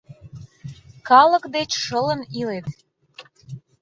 [1.07, 2.67] Калык деч шылын илет...